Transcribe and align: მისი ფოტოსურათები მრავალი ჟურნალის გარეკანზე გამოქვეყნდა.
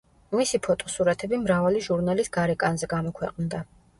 მისი 0.37 0.59
ფოტოსურათები 0.67 1.39
მრავალი 1.41 1.83
ჟურნალის 1.87 2.33
გარეკანზე 2.39 2.91
გამოქვეყნდა. 2.97 3.63